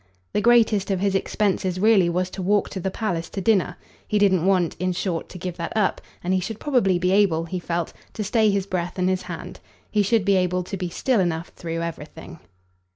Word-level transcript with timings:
The 0.33 0.41
greatest 0.41 0.89
of 0.89 0.99
his 0.99 1.13
expenses 1.13 1.79
really 1.79 2.09
was 2.09 2.31
to 2.31 2.41
walk 2.41 2.69
to 2.71 2.79
the 2.79 2.89
palace 2.89 3.29
to 3.29 3.39
dinner. 3.39 3.77
He 4.07 4.17
didn't 4.17 4.47
want, 4.47 4.75
in 4.79 4.93
short, 4.93 5.29
to 5.29 5.37
give 5.37 5.57
that 5.57 5.71
up, 5.77 6.01
and 6.23 6.33
he 6.33 6.39
should 6.39 6.59
probably 6.59 6.97
be 6.97 7.11
able, 7.11 7.45
he 7.45 7.59
felt, 7.59 7.93
to 8.13 8.23
stay 8.23 8.49
his 8.49 8.65
breath 8.65 8.97
and 8.97 9.07
his 9.07 9.21
hand. 9.21 9.59
He 9.91 10.01
should 10.01 10.25
be 10.25 10.37
able 10.37 10.63
to 10.63 10.75
be 10.75 10.89
still 10.89 11.19
enough 11.19 11.49
through 11.49 11.83
everything. 11.83 12.39